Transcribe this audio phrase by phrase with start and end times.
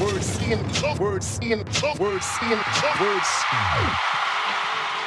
[0.00, 0.58] Words in
[1.00, 1.58] words in
[1.98, 2.58] words in
[3.00, 3.28] words.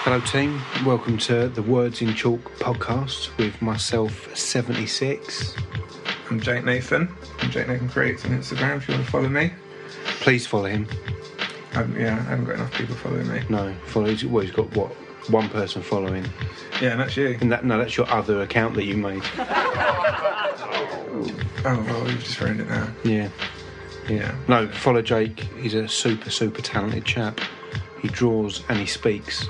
[0.03, 0.61] Hello, team.
[0.85, 5.57] Welcome to the Words in Chalk podcast with myself, SVNTY6.
[6.29, 7.15] I'm Jake Nathan.
[7.39, 9.53] I'm Jake Nathan Creates on Instagram if you want to follow me.
[10.19, 10.85] Please follow him.
[11.75, 13.43] Um, yeah, I haven't got enough people following me.
[13.47, 14.07] No, follow.
[14.07, 14.91] He's, well, he's got what?
[15.29, 16.25] One person following.
[16.81, 17.37] Yeah, and that's you.
[17.39, 19.23] And that, no, that's your other account that you made.
[21.63, 22.87] Oh, well, we've just ruined it now.
[23.03, 23.29] Yeah.
[24.09, 24.35] Yeah.
[24.47, 25.39] No, follow Jake.
[25.59, 27.39] He's a super, super talented chap.
[28.01, 29.47] He draws and he speaks.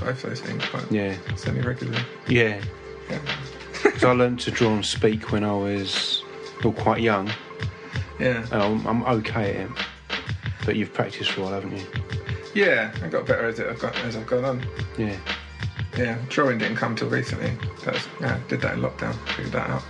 [0.00, 1.16] Both those things quite Yeah.
[1.36, 2.02] semi regularly.
[2.26, 2.60] Yeah.
[3.08, 3.18] Yeah.
[3.98, 6.22] So I learned to draw and speak when I was
[6.64, 7.30] well, quite young.
[8.18, 8.44] Yeah.
[8.52, 9.70] And I'm, I'm okay at it.
[10.64, 11.84] But you've practiced for a while, haven't you?
[12.54, 14.66] Yeah, I got better as it I've got as I've gone on.
[14.98, 15.16] Yeah.
[15.96, 17.52] Yeah, drawing didn't come till recently.
[17.84, 19.82] That's yeah, did that in lockdown, figured that out.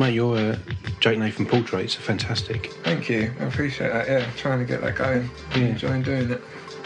[0.00, 0.56] Mate, your uh,
[1.00, 2.72] Jake Nathan portraits are fantastic.
[2.84, 4.08] Thank you, I appreciate that.
[4.08, 5.28] Yeah, trying to get that going.
[5.54, 5.58] Yeah.
[5.66, 6.40] Enjoying doing it.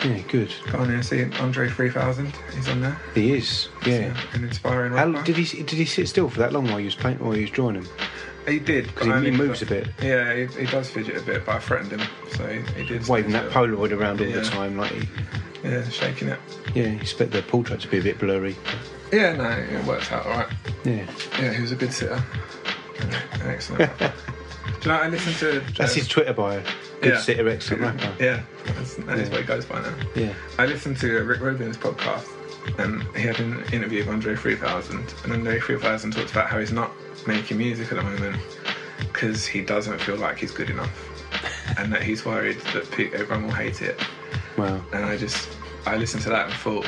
[0.05, 0.52] Yeah, good.
[0.72, 2.34] Go on there, see Andre 3000.
[2.56, 3.00] He's on there.
[3.14, 3.69] He is.
[3.86, 4.16] Yeah.
[4.33, 4.92] an inspiring.
[4.94, 5.24] How, rapper.
[5.24, 7.42] did he did he sit still for that long while he was painting while he
[7.42, 7.86] was drawing him?
[8.48, 8.86] He did.
[8.86, 11.58] Because he, he moves a bit, Yeah, he, he does fidget a bit, but I
[11.61, 13.06] threatened him, so he, he did.
[13.08, 13.48] waving that.
[13.52, 14.41] Polaroid around all Yeah.
[14.41, 14.77] the time.
[14.77, 15.08] Like, he,
[15.62, 16.41] Yeah, shaking it.
[16.74, 18.56] yeah, he expect the portrait to be a bit blurry.
[19.12, 20.48] Yeah, no, it works out alright.
[20.84, 21.06] Yeah,
[21.41, 22.20] Yeah, he was a good sitter.
[23.10, 23.98] Yeah, An excellent.
[23.98, 24.05] Do
[24.83, 24.94] you know?
[25.02, 25.60] I listened to.
[25.77, 26.62] that's his Twitter bio.
[27.00, 27.20] Good yeah.
[27.20, 28.14] sitter, excellent rapper.
[28.22, 29.33] Yeah, that's, that is Yeah.
[29.34, 29.94] what he goes by now.
[30.14, 32.28] Yeah, I listened to uh, Rick Rubin's podcast,
[32.78, 36.72] and he had an interview with Andre 3000, and Andre 3000 talks about how he's
[36.72, 36.91] not
[37.27, 38.36] making music at the moment
[38.98, 40.92] because he doesn't feel like he's good enough,
[41.78, 44.00] and that he's worried that pe- everyone will hate it.
[44.56, 44.80] Wow.
[44.92, 45.48] And I just,
[45.84, 46.86] I listened to that and thought,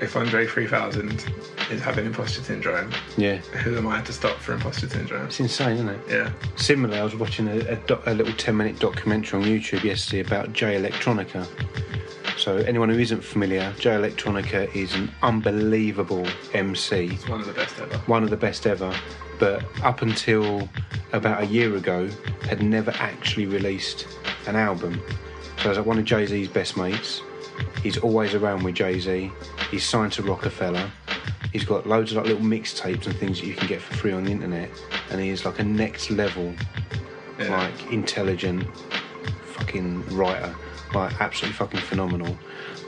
[0.00, 1.24] if Andre 3000
[1.70, 5.26] is having imposter syndrome, yeah, who am I to stop for imposter syndrome?
[5.26, 6.00] it's insane, isn't it?
[6.08, 9.82] Yeah, Similarly, I was watching a, a, doc, a little 10 minute documentary on YouTube
[9.84, 11.46] yesterday about Jay Electronica.
[12.36, 17.10] So, anyone who isn't familiar, Jay Electronica is an unbelievable MC.
[17.12, 17.98] it's one of the best ever.
[18.06, 18.94] one of the best ever,
[19.38, 20.68] but up until
[21.12, 22.08] about a year ago,
[22.48, 24.06] had never actually released
[24.46, 25.02] an album.
[25.62, 27.20] So, as like one of Jay Z's best mates,
[27.82, 29.30] he's always around with Jay Z.
[29.70, 30.90] He's signed to Roc-A-Fella.
[31.52, 34.12] He's got loads of like little mixtapes and things that you can get for free
[34.12, 34.70] on the internet,
[35.10, 36.54] and he is like a next level,
[37.38, 37.50] Yeah.
[37.58, 38.64] like intelligent,
[39.54, 40.54] fucking writer,
[40.94, 42.36] like absolutely fucking phenomenal.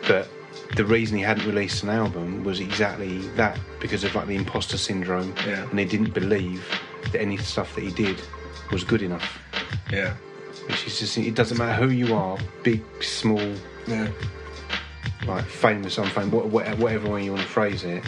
[0.07, 0.29] But
[0.77, 4.79] the reason he hadn't released an album was exactly that because of like the imposter
[4.79, 5.69] syndrome, Yeah.
[5.69, 6.65] and he didn't believe
[7.11, 8.21] that any stuff that he did
[8.71, 9.39] was good enough.
[9.93, 10.15] Yeah,
[10.69, 13.43] Which is just it doesn't matter who you are, big, small,
[13.89, 14.09] yeah,
[15.27, 18.03] like famous, unfamous, wha- wha- whatever way you want to phrase it.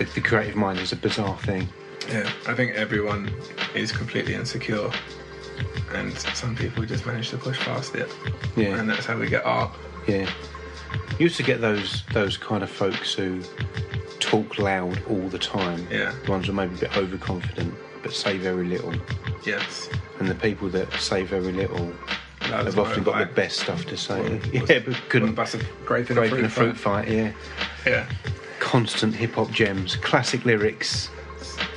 [0.00, 1.68] The, the creative mind is a bizarre thing.
[2.08, 2.30] yeah.
[2.46, 3.30] I think everyone
[3.74, 4.90] is completely insecure,
[5.92, 8.10] and some people just manage to push past it.
[8.56, 8.78] Yeah.
[8.78, 9.70] and that's how we get art.
[10.08, 10.28] Yeah.
[11.18, 13.42] You used to get those those kind of folks who
[14.20, 15.86] talk loud all the time.
[15.90, 16.14] Yeah.
[16.24, 18.94] The ones who are maybe a bit overconfident but say very little.
[19.44, 21.92] Yes, And the people that say very little
[22.40, 24.20] have often got the best stuff to say.
[24.22, 27.08] Well, yeah, but couldn't bust a grape in a in fruit, a fruit fight.
[27.08, 27.32] Yeah.
[27.86, 28.06] Yeah,
[28.74, 31.10] Constant hip hop gems, classic lyrics.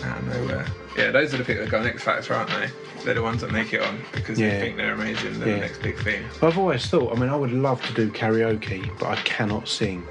[0.03, 0.67] out of nowhere.
[0.95, 2.69] Yeah, those are the people that go on X Factor, aren't they?
[3.03, 4.51] They're the ones that make it on because Yeah.
[4.51, 5.39] they think they're amazing.
[5.39, 5.55] They're Yeah.
[5.55, 6.23] the next big thing.
[6.43, 10.05] I've always thought, I mean, I would love to do karaoke, but I cannot sing.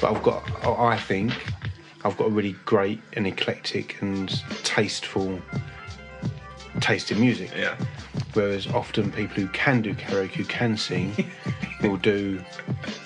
[0.00, 1.34] But I've got, I think,
[2.06, 4.30] I've got a really great and eclectic and
[4.62, 5.42] tasteful
[6.80, 7.50] taste in music.
[7.56, 7.76] Yeah,
[8.34, 11.12] Whereas often people who can do karaoke, who can sing,
[11.82, 12.40] will do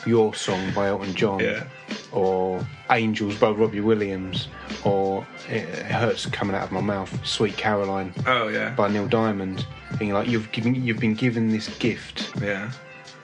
[0.06, 1.64] Your Song by Elton John, Yeah.
[2.12, 4.48] or Angels by Robbie Williams,
[4.84, 9.66] or It Hurts Coming Out of My Mouth, Sweet Caroline Oh yeah, by Neil Diamond.
[9.98, 12.32] Being like, you've given, you've been given this gift.
[12.42, 12.70] yeah,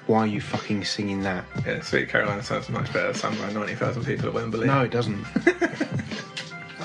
[0.06, 1.44] Why are you fucking singing that?
[1.66, 1.80] yeah.
[1.80, 4.66] Sweet Caroline sounds much better sung by ninety thousand people at Wembley.
[4.66, 5.24] No, it doesn't.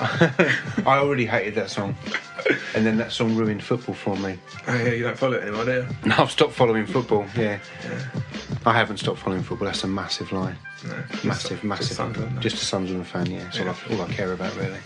[0.00, 1.94] I already hated that song,
[2.74, 4.38] and then that song ruined football for me.
[4.66, 5.86] Oh yeah, you don't follow it anymore, do you?
[6.08, 7.26] No, I've stopped following football.
[7.36, 8.20] Yeah, Yeah.
[8.66, 9.66] I haven't stopped following football.
[9.66, 10.54] That's a massive lie.
[10.86, 11.96] No, just- Massive, just massive.
[11.96, 12.40] Sunderland.
[12.40, 13.26] Just a Sunderland fan.
[13.30, 13.68] Yeah, that's Yeah.
[13.90, 14.78] all, I, all I care about really.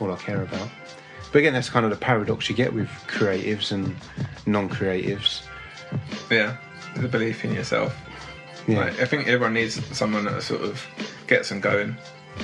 [0.00, 0.68] All I care about.
[1.32, 3.96] But again, that's kind of the paradox you get with creatives and
[4.46, 5.42] non-creatives.
[6.30, 6.56] yeah,
[6.96, 7.96] the belief in yourself.
[8.66, 10.84] Yeah, Like, I think everyone needs someone that sort of
[11.26, 11.96] gets them going.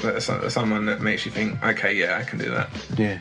[0.02, 2.68] Like, Someone that makes you think, okay, yeah, I can do that.
[2.96, 3.18] yeah,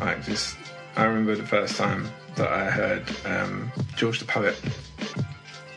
[0.00, 0.56] Like just,
[0.96, 4.56] I remember the first time that I heard um, George the Poet,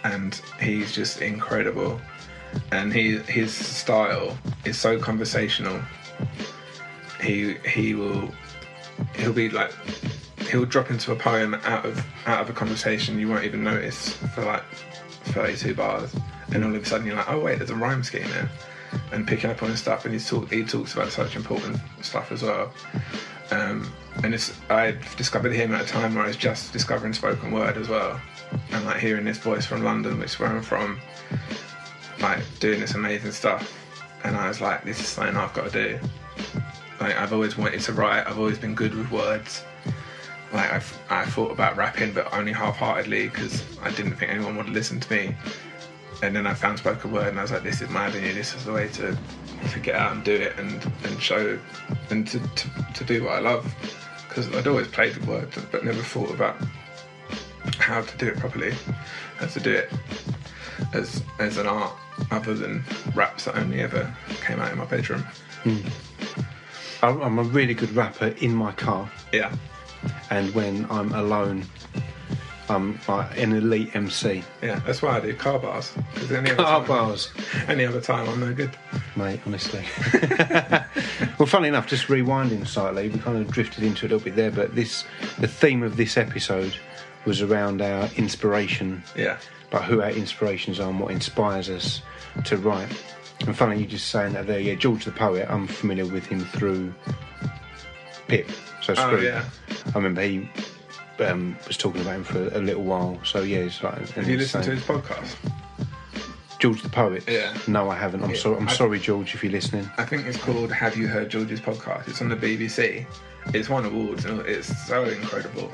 [0.04, 2.00] and he's just incredible.
[2.72, 5.82] And he his style is so conversational.
[7.22, 8.32] He he will
[9.16, 9.72] he'll be like
[10.50, 14.14] he'll drop into a poem out of out of a conversation you won't even notice
[14.36, 14.64] for like
[15.34, 16.16] 32 bars,
[16.54, 18.50] and all of a sudden you're like, oh wait, there's a rhyme scheme there,
[19.12, 22.32] and picking up on his stuff, and he's talk, he talks about such important stuff
[22.32, 22.72] as well.
[23.52, 23.92] Um,
[24.24, 27.88] and I discovered him at a time where I was just discovering spoken word as
[27.88, 28.20] well,
[28.72, 31.00] and like hearing this voice from London, which is where I'm from,
[32.20, 33.74] like doing this amazing stuff,
[34.24, 36.00] and I was like, this is something I've got to do.
[37.00, 38.26] Like I've always wanted to write.
[38.28, 39.64] I've always been good with words.
[40.52, 44.70] Like I've, I thought about rapping, but only half-heartedly because I didn't think anyone would
[44.70, 45.36] listen to me.
[46.24, 48.34] And then I found spoken word, and I was like, "This is my avenue.
[48.34, 49.16] This is the way to,
[49.72, 51.60] to get out and do it, and and show,
[52.10, 53.74] and to to, to do what I love."
[54.28, 56.58] Because I'd always played the words, but never thought about
[57.80, 58.74] how to do it properly,
[59.38, 59.92] how to do it
[60.94, 61.94] as as an art
[62.32, 62.84] other than
[63.16, 64.16] raps that only ever
[64.46, 65.22] came out in my bedroom.
[65.64, 65.78] Hmm.
[67.04, 69.54] I'm I'm a really good rapper in my car, Yeah.
[70.30, 71.66] and when I'm alone,
[72.70, 74.44] I'm like an elite MC.
[74.62, 75.94] Yeah, that's why I do car bars.
[76.30, 77.32] Any other Car time, bars,
[77.68, 78.72] any other time, I'm no good.
[79.16, 79.40] mate.
[79.46, 79.84] Honestly.
[81.40, 84.36] well, funny enough, just rewinding slightly, we kind of drifted into it a little bit
[84.36, 85.06] there, but this,
[85.40, 86.76] the theme of this episode
[87.26, 89.38] was around our inspiration Yeah,
[89.72, 92.02] like who our inspirations are and what inspires us
[92.46, 92.90] to write.
[93.42, 94.60] And funny, you just saying that there.
[94.60, 95.48] Yeah, George the poet.
[95.50, 96.94] I'm familiar with him through
[98.28, 98.50] Pip.
[98.82, 99.46] So Oh, yeah.
[99.88, 100.50] I remember he
[101.20, 103.20] um, was talking about him for a little while.
[103.24, 104.10] So yeah, it's like.
[104.10, 105.36] have you listened to his podcast?
[106.60, 107.24] George the poet?
[107.28, 107.56] Yeah.
[107.68, 108.24] No, I haven't.
[108.24, 108.58] I'm Yeah, sorry.
[108.58, 109.90] I'm I- sorry, George, if you're listening.
[109.98, 112.08] I think it's called Have You Heard George's Podcast?
[112.08, 113.06] It's on the BBC.
[113.54, 115.72] It's won awards and it's so incredible.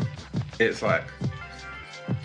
[0.60, 1.06] It's like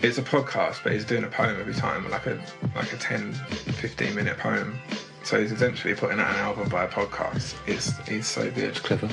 [0.03, 2.39] it's a podcast, but he's doing a poem every time, like a
[2.75, 4.77] like a 10, 15 minute poem.
[5.23, 7.55] So he's essentially putting out an album by a podcast.
[7.67, 8.65] It's he's so good.
[8.71, 9.09] It's clever.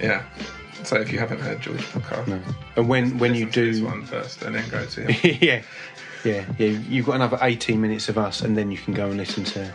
[0.00, 0.24] Yeah.
[0.88, 2.40] So if you haven't heard George's podcast, No.
[2.76, 5.38] And when when you to this do, one first and then go to him.
[5.42, 5.62] yeah,
[6.24, 9.18] yeah, yeah, you've got another 18 minutes of us, and then you can go and
[9.18, 9.70] listen to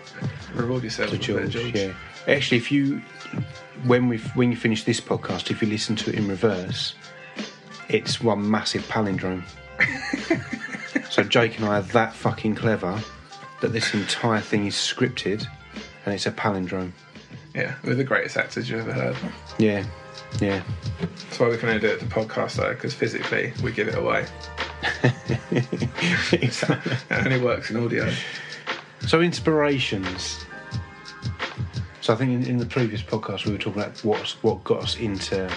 [0.56, 1.76] Reward yourself to with a bit of George.
[1.76, 1.94] Yeah.
[2.28, 3.00] Actually, if you
[3.86, 6.96] when we when you finish this podcast, if you listen to it in reverse,
[7.90, 9.44] it's one massive palindrome.
[11.12, 13.00] so Jake and I are that fucking clever
[13.62, 15.46] that this entire thing is scripted,
[16.08, 16.92] and it's a palindrome.
[17.54, 19.16] Yeah, we're the greatest actors you've ever heard.
[19.60, 19.86] Yeah,
[20.40, 20.64] yeah.
[21.00, 23.88] That's why we can only do it to the podcast though, because physically we give
[23.88, 24.26] it away.
[26.32, 28.12] It only works in audio.
[29.08, 30.46] So inspirations.
[32.02, 34.84] So I think in, in the previous podcast we were talking about what's what got
[34.84, 35.50] us into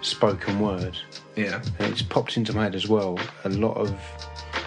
[0.00, 0.96] spoken word.
[1.36, 3.18] Yeah, and it's popped into my head as well.
[3.44, 3.90] A lot of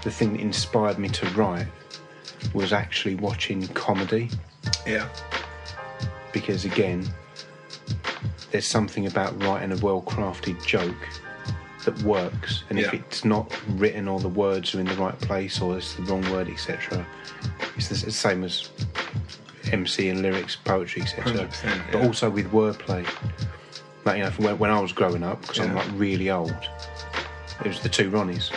[0.04, 1.68] the thing that inspired me to write
[2.54, 4.30] was actually watching comedy
[4.86, 5.10] yeah,
[6.32, 7.08] because, again,
[8.56, 10.96] there's something about writing a well crafted joke
[11.84, 15.60] that works, and if it's not written or the words are in the right place
[15.60, 17.06] or it's the wrong word, etc.,
[17.76, 18.70] it's the same as
[19.74, 21.34] MC and lyrics, poetry, etc.
[21.50, 22.08] 100%, But yeah.
[22.08, 23.06] also with wordplay.
[24.06, 26.56] Like, you know, when, when I was growing up, because I'm like really old,
[27.60, 28.52] it was the two Ronnies.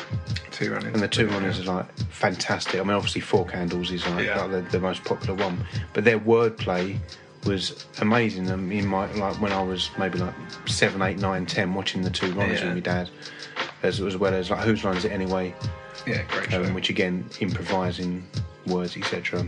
[0.53, 0.95] two Ronnies.
[0.95, 2.79] And the two Ronnies are like fantastic.
[2.81, 4.45] I mean, obviously, Four Candles is like, Yeah.
[4.45, 6.99] like the, the most popular one, but their wordplay
[7.45, 8.47] was amazing.
[8.49, 10.35] In my like when I was maybe like
[10.67, 12.67] seven, eight, nine, ten, watching the two Ronnies Yeah.
[12.67, 13.11] with my dad,
[13.83, 15.55] as, as well as like whose line is it anyway,
[16.07, 16.65] Yeah, great show.
[16.65, 18.27] um, which again improvising
[18.67, 19.47] words, etc.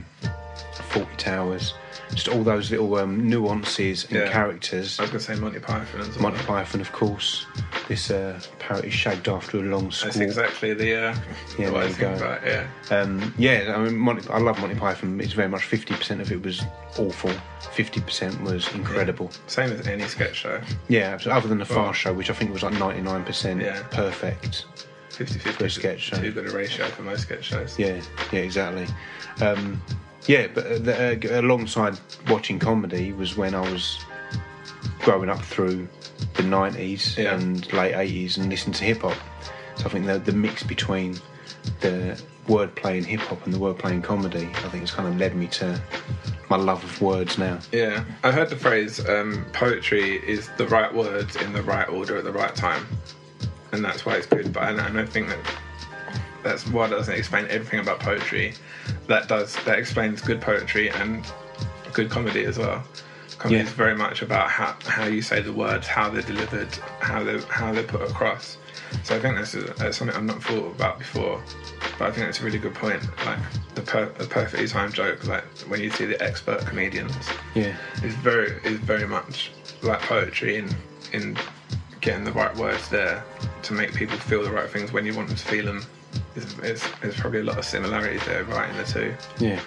[0.90, 1.74] Fawlty Towers,
[2.14, 4.32] just all those little um, nuances and Yeah.
[4.32, 4.98] characters.
[4.98, 6.22] I was going to say Monty Python as well.
[6.30, 7.46] Monty Python, of course.
[7.88, 10.12] This uh, parrot is shagged after a long squall.
[10.12, 11.14] That's exactly the, uh, Yeah,
[11.56, 12.24] the there way I you think go.
[12.26, 12.96] about it, yeah.
[13.00, 15.20] Um, yeah, I mean, Monty, I love Monty Python.
[15.20, 16.62] It's very much fifty percent of it was
[16.98, 17.32] awful,
[17.72, 19.30] fifty percent was incredible.
[19.46, 20.60] Same as any sketch show.
[20.88, 21.38] Yeah, absolutely.
[21.38, 23.82] other than the Fast Show, which I think was like ninety nine percent Yeah.
[23.90, 24.66] perfect.
[25.10, 26.16] 50 50 For a sketch show.
[26.16, 27.78] Too good a ratio for most sketch shows.
[27.78, 28.00] Yeah,
[28.32, 28.86] yeah, exactly.
[29.42, 29.82] Um,
[30.26, 31.98] yeah, but uh, the, uh, alongside
[32.28, 33.98] watching comedy was when I was
[35.00, 35.88] growing up through
[36.34, 37.34] the nineties Yeah.
[37.34, 39.16] and late eighties and listening to hip hop.
[39.76, 41.18] So I think the the mix between
[41.80, 45.16] the wordplay in hip hop and the wordplay in comedy, I think has kind of
[45.18, 45.80] led me to
[46.48, 47.58] my love of words now.
[47.72, 52.16] Yeah, I heard the phrase um, poetry is the right words in the right order
[52.16, 52.86] at the right time,
[53.72, 54.52] and that's why it's good.
[54.52, 55.38] But I don't think that
[56.42, 58.54] that's why it doesn't explain everything about poetry.
[59.06, 61.24] That does that explains good poetry and
[61.92, 62.84] good comedy as well.
[63.38, 63.66] Comedy Yeah.
[63.66, 66.68] is very much about how, how you say the words, how they're delivered,
[67.00, 68.58] how they how they're put across.
[69.04, 71.42] So I think that's, that's something I've not thought about before,
[71.98, 73.02] but I think that's a really good point.
[73.24, 73.38] Like
[73.76, 77.14] the, per, the perfectly timed joke, like when you see the expert comedians,
[77.54, 80.68] Yeah, is very is very much like poetry in
[81.12, 81.36] in
[82.00, 83.22] getting the right words there
[83.62, 85.82] to make people feel the right things when you want them to feel them.
[86.36, 86.54] Is,
[87.00, 89.14] there's probably a lot of similarities there, right, in the two.
[89.38, 89.60] Yeah.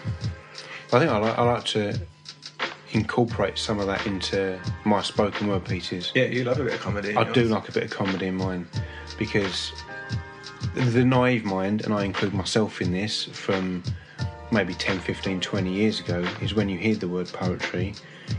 [0.92, 2.00] I think I like, I like to
[2.92, 6.12] incorporate some of that into my spoken word pieces.
[6.14, 7.16] Yeah, you love a bit of comedy.
[7.16, 8.68] I do like a bit of comedy in mine
[9.18, 9.74] because
[10.76, 13.84] the naive mind, and I include myself in this, from
[14.52, 17.96] maybe 10, 15, 20 years ago, is when you hear the word poetry,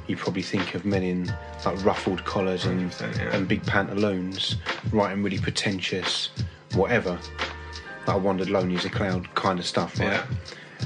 [0.07, 3.37] you probably think of men in like ruffled collars and, yeah.
[3.37, 4.57] and big pantaloons
[4.93, 6.31] writing really pretentious
[6.75, 7.19] whatever.
[8.07, 10.13] I wandered lonely as a cloud kind of stuff, right?
[10.13, 10.27] Yeah.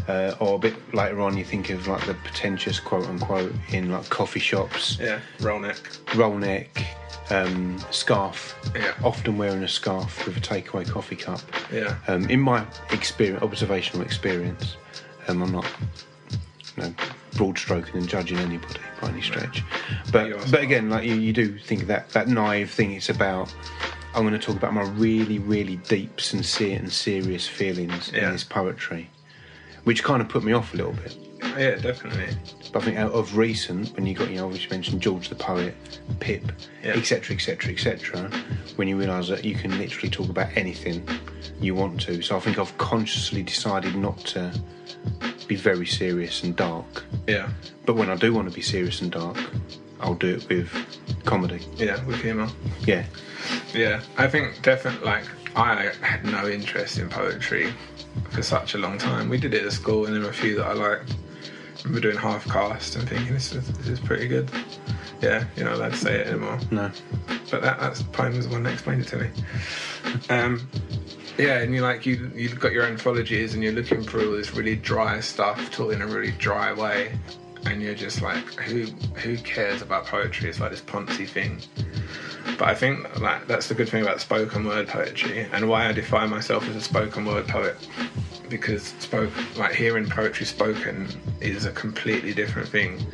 [0.07, 3.91] Uh, or a bit later on, you think of like the pretentious quote unquote in
[3.91, 5.77] like coffee shops Yeah, roll neck.
[6.15, 6.85] roll neck,
[7.31, 8.57] um, scarf.
[8.75, 8.95] Yeah.
[9.03, 11.41] Often wearing a scarf with a takeaway coffee cup.
[11.73, 11.97] Yeah.
[12.07, 14.77] Um, in my experience, observational experience,
[15.27, 15.67] um, I'm not,
[16.77, 16.95] you know,
[17.35, 19.63] broad stroking and judging anybody by any stretch.
[20.13, 22.93] But but again, like you, you do think that that naive thing.
[22.93, 23.53] It's about.
[24.15, 28.27] I'm going to talk about my really, really deep, sincere, and serious feelings Yeah.
[28.27, 29.11] in this poetry,
[29.85, 31.17] which kind of put me off a little bit.
[31.57, 32.37] Yeah, definitely.
[32.73, 35.35] But I think out of recent, when you got, you know, obviously mentioned George the
[35.35, 35.75] poet,
[36.21, 36.53] Pip,
[36.85, 38.31] etc., etc., etc.,
[38.77, 41.07] when you realise that you can literally talk about anything
[41.61, 42.23] you want to.
[42.23, 44.53] So I think I've consciously decided not to
[45.47, 47.05] be very serious and dark.
[47.27, 47.49] Yeah.
[47.87, 49.37] But when I do want to be serious and dark,
[50.00, 50.71] I'll do it with
[51.25, 51.61] comedy.
[51.76, 52.49] Yeah, with humour.
[52.87, 53.05] Yeah,
[53.75, 55.05] Yeah, I think definitely.
[55.07, 55.25] Like,
[55.57, 57.73] I had no interest in poetry
[58.31, 59.28] for such a long time.
[59.28, 61.11] We did it at school, and there were a few that I liked.
[61.12, 64.50] I remember doing Half-Caste and thinking this is, this is pretty good.
[65.21, 66.59] Yeah, you're not allowed to say it anymore.
[66.71, 66.90] no,
[67.50, 69.28] But that that's poem was the one that explained it to me.
[70.31, 70.69] Um,
[71.38, 74.55] yeah, and you like you you've got your anthologies, and you're looking through all this
[74.55, 77.17] really dry stuff, taught in a really dry way,
[77.67, 78.85] and you're just like, who
[79.21, 80.49] who cares about poetry?
[80.49, 81.61] It's like this poncy thing.
[82.59, 85.93] But I think like that's the good thing about spoken word poetry, and why I
[85.93, 87.77] define myself as a spoken word poet,
[88.49, 91.09] because spoke like hearing poetry spoken
[91.41, 93.07] is a completely different thing,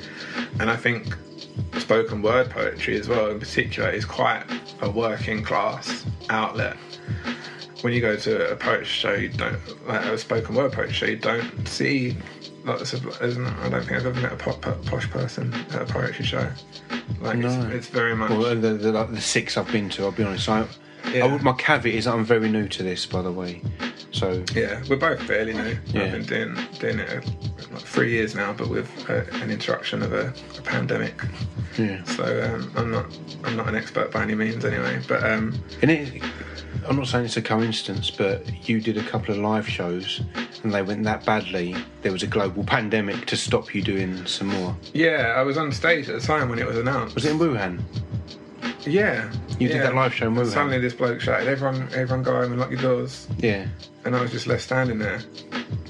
[0.61, 1.17] and I think
[1.79, 4.45] spoken word poetry as well in particular is quite
[4.81, 6.77] a working class outlet
[7.83, 11.07] when you go to a poetry show you don't like a spoken word poetry show
[11.07, 12.17] you don't see
[12.65, 13.53] lots of isn't it?
[13.63, 16.49] I don't think I've ever met a po- po- posh person at a poetry show
[17.21, 17.49] like No.
[17.49, 20.25] it's, it's very much well, the, the, like the six I've been to, I'll be
[20.25, 20.49] honest.
[20.49, 20.67] I,
[21.13, 21.25] Yeah.
[21.25, 23.61] I would- my caveat is I'm very new to this, by the way.
[24.13, 26.05] So yeah we're both fairly new Yeah.
[26.05, 27.25] I've been doing doing it
[27.73, 31.21] like three years now but with uh, an interruption of a, a pandemic
[31.77, 32.03] yeah.
[32.05, 33.07] so um, I'm not
[33.43, 36.23] I'm not an expert by any means anyway but um, And it,
[36.89, 40.21] I'm not saying it's a coincidence, but you did a couple of live shows
[40.63, 41.75] and they went that badly.
[42.03, 44.77] There was a global pandemic to stop you doing some more.
[44.93, 47.39] yeah I was on stage at the time when it was announced Was it in
[47.39, 47.81] Wuhan?
[48.87, 49.31] Yeah.
[49.59, 50.47] You did that live show in Wuhan?
[50.53, 53.27] Suddenly this bloke shouted, everyone, everyone go home and lock your doors.
[53.39, 53.67] Yeah.
[54.05, 55.21] And I was just left standing there.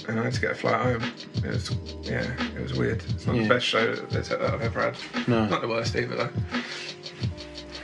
[0.06, 1.02] And I had to get a flight home.
[1.36, 1.70] It was,
[2.02, 3.02] yeah, it was weird.
[3.08, 3.42] It's not Yeah.
[3.44, 4.96] the best show that, that I've ever had.
[5.26, 5.46] No.
[5.46, 6.30] Not the worst either, though.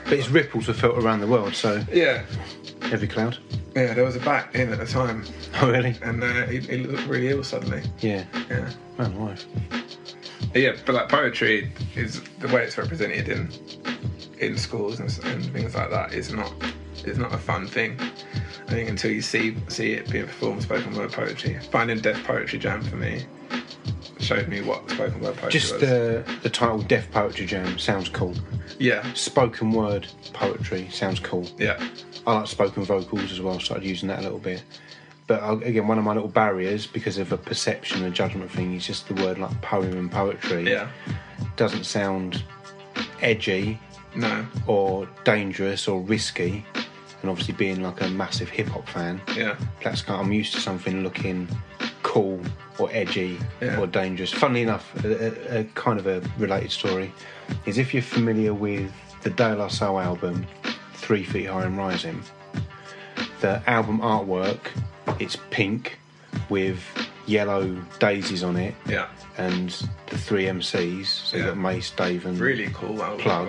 [0.04, 2.22] But its ripples were felt around the world, so Yeah.
[2.90, 3.38] Every cloud.
[3.76, 5.24] Yeah, there was a bat in at the time.
[5.60, 5.96] Oh, really?
[6.02, 7.82] And uh, he, he looked really ill suddenly.
[8.00, 8.24] Yeah.
[8.50, 8.68] Yeah.
[8.98, 9.44] Man alive.
[10.54, 13.50] Yeah, but like poetry is the way it's represented in
[14.38, 16.52] in schools and, and things like that is not
[17.04, 17.96] is not a fun thing.
[18.66, 21.58] I think until you see see it being performed spoken word poetry.
[21.70, 23.24] Finding Def Poetry Jam for me
[24.18, 25.82] showed me what spoken word poetry Just was.
[25.82, 28.34] the the title Def Poetry Jam sounds cool.
[28.78, 31.46] yeah, Spoken word poetry sounds cool.
[31.58, 31.78] yeah,
[32.26, 34.62] I like spoken vocals as well, started using that a little bit.
[35.26, 38.74] But I- again, one of my little barriers, because of a perception and judgment thing,
[38.74, 40.70] is just the word like poem and poetry.
[40.70, 40.88] yeah.
[41.56, 42.42] Doesn't sound
[43.22, 43.78] edgy
[44.14, 46.64] No, or dangerous or risky.
[47.22, 50.60] And obviously, being like a massive hip hop fan, yeah, that's kind I'm used to
[50.60, 51.46] something looking
[52.02, 52.40] cool
[52.78, 53.78] or edgy Yeah.
[53.78, 54.32] or dangerous.
[54.32, 57.12] Funnily enough, a, a, a kind of a related story
[57.66, 58.90] is if you're familiar with
[59.22, 60.46] the De La Soul album,
[61.00, 62.22] Three Feet High and Rising,
[63.40, 64.58] the album artwork,
[65.18, 65.98] it's pink
[66.48, 66.80] with
[67.26, 69.08] yellow daisies on it yeah.
[69.38, 69.70] and
[70.08, 73.20] the three MCs, so you've got Mace, Dave, and Really cool album.
[73.20, 73.48] Plug.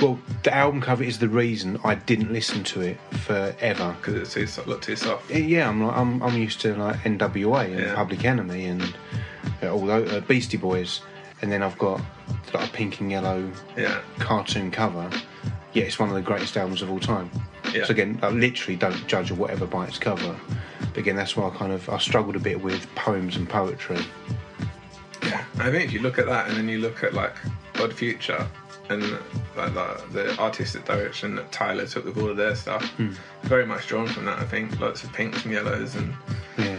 [0.00, 3.94] Well, the album cover is the reason I didn't listen to it forever.
[4.00, 5.30] because it's too so- looked too soft.
[5.30, 7.94] Yeah, I'm like, I'm, I'm used to like NWA and Yeah.
[7.94, 8.96] Public Enemy and
[9.62, 11.00] uh, all those uh, Beastie Boys,
[11.40, 12.00] and then I've got
[12.52, 15.08] like a pink and yellow Yeah, cartoon cover.
[15.72, 17.30] Yeah, it's one of the greatest albums of all time.
[17.72, 17.84] Yeah.
[17.84, 20.36] So again, I literally don't judge or whatever by its cover.
[20.80, 23.98] But again, that's why I kind of I struggled a bit with poems and poetry.
[25.24, 25.44] yeah.
[25.58, 27.34] I think if you look at that and then you look at like
[27.80, 28.46] Odd Future
[28.90, 29.02] and
[29.56, 32.84] like the, the artistic direction that Tyler took with all of their stuff.
[33.44, 34.78] Very much drawn from that, I think.
[34.80, 36.12] Lots of pinks and yellows, and
[36.58, 36.76] Yeah.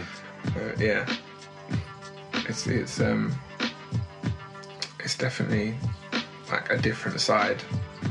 [0.56, 1.12] uh, yeah,
[2.46, 3.34] it's it's um
[5.00, 5.74] it's definitely
[6.52, 7.62] like a different side.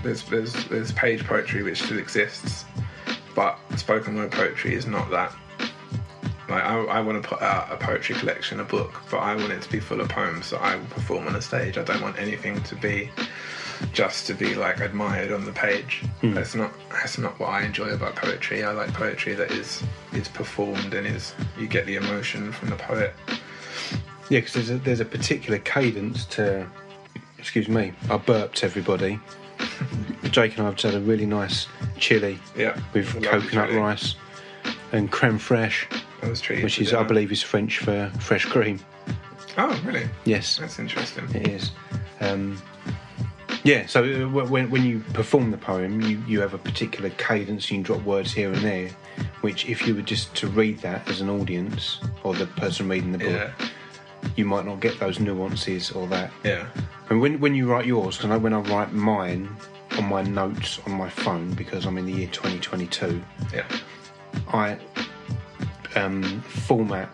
[0.04, 2.66] There's there's there's page poetry which still exists,
[3.36, 5.34] but spoken word poetry is not that.
[6.50, 9.54] Like I, I want to put out a poetry collection, a book, but I want
[9.54, 11.78] it to be full of poems that I will perform on a stage.
[11.78, 13.10] I don't want anything to be
[13.92, 16.04] just to be like admired on the page.
[16.22, 16.34] Hmm.
[16.34, 18.64] That's not that's not what I enjoy about poetry.
[18.64, 22.76] I like poetry that is is performed and is you get the emotion from the
[22.76, 23.14] poet.
[24.30, 26.68] Yeah, because there's a, there's a particular cadence to.
[27.38, 29.20] Excuse me, I burped everybody.
[30.32, 31.68] Jake and I have had a really nice
[31.98, 33.76] chili Yeah, with coconut chili.
[33.80, 34.16] rice
[34.92, 35.86] and creme fraiche,
[36.22, 37.08] I was treated which to is, I dinner.
[37.08, 38.80] believe, is French for fresh cream.
[39.58, 40.08] Oh, really?
[40.26, 41.26] Yes, That's interesting.
[41.36, 41.72] it is.
[42.20, 42.60] Um,
[43.64, 47.10] yeah, so uh, wh- when, when you perform the poem, you, you have a particular
[47.12, 48.90] cadence, you can drop words here and there,
[49.42, 53.12] which if you were just to read that as an audience, or the person reading
[53.12, 53.30] the book,
[53.60, 53.68] Yeah,
[54.36, 56.32] you might not get those nuances or that.
[56.44, 56.66] yeah,
[57.14, 59.56] And when, when you write yours, because I know when I write mine
[60.00, 63.22] on my notes on my phone, because I'm in the year 2022,
[63.54, 63.68] yeah,
[64.52, 64.80] I
[65.96, 67.08] um, format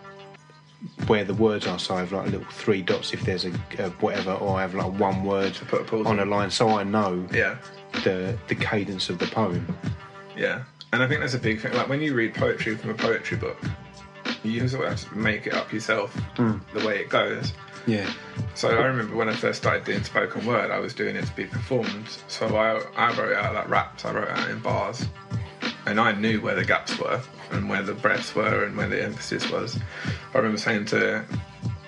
[1.06, 1.78] where the words are.
[1.78, 4.74] So I have like little three dots if there's a, a whatever, or I have
[4.74, 7.58] like one word put a pause on a line, so I know yeah,
[8.02, 9.76] the the cadence of the poem.
[10.34, 10.62] yeah.
[10.94, 11.74] And I think that's a big thing.
[11.74, 13.58] Like when you read poetry from a poetry book,
[14.44, 17.52] you sort of have to make it up yourself the way it goes.
[17.86, 18.10] Yeah,
[18.54, 21.34] So I remember when I first started doing spoken word, I was doing it to
[21.34, 22.08] be performed.
[22.28, 25.06] So I, I wrote out like raps, I wrote out in bars.
[25.86, 27.20] And I knew where the gaps were
[27.52, 29.78] and where the breaths were and where the emphasis was.
[30.34, 31.24] I remember saying to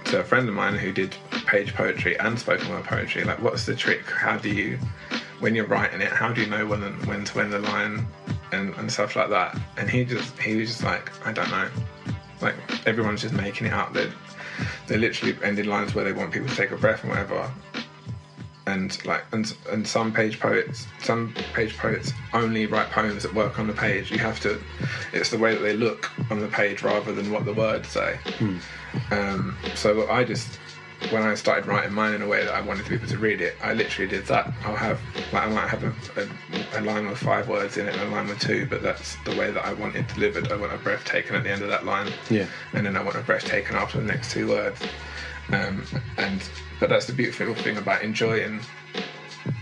[0.07, 1.15] to a friend of mine who did
[1.47, 4.05] page poetry and spoken word poetry, like what's the trick?
[4.05, 4.79] How do you
[5.41, 8.07] when you're writing it, how do you know when when to end the line
[8.53, 9.59] and, and stuff like that?
[9.77, 11.69] And he just he was just like, I don't know.
[12.41, 12.55] Like
[12.87, 13.93] everyone's just making it up.
[13.93, 14.11] They
[14.87, 17.51] they literally ended lines where they want people to take a breath and whatever.
[18.67, 23.59] And like and and some page poets, some page poets only write poems that work
[23.59, 24.11] on the page.
[24.13, 24.61] You have to.
[25.13, 28.19] It's the way that they look on the page rather than what the words say.
[29.11, 30.61] Um, so I just
[31.11, 33.57] when I started writing mine in a way that I wanted people to read it,
[33.63, 34.53] I literally did that.
[34.65, 35.01] I'll have
[35.33, 36.29] like I might have a, a,
[36.75, 39.37] a line with five words in it and a line with two, but that's the
[39.37, 40.51] way that I want it delivered.
[40.51, 42.47] I want a breath taken at the end of that line, Yeah.
[42.73, 44.81] and then I want a breath taken after the next two words.
[45.53, 45.85] Um,
[46.17, 46.43] and
[46.81, 48.61] but that's the beautiful thing about enjoying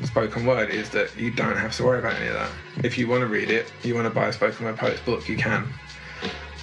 [0.05, 2.51] spoken word is that you don't have to worry about any of that.
[2.85, 5.29] If you want to read it, you want to buy a spoken word poet's book,
[5.29, 5.73] you can.